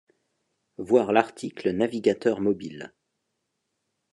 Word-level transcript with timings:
Voir 0.79 1.11
l'article 1.11 1.69
Navigateur 1.73 2.41
mobile. 2.41 2.91